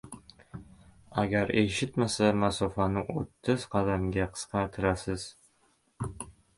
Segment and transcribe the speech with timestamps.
[1.23, 5.33] Agar eshitmasa, masofani oʻttiz qadamga qisqartirasiz.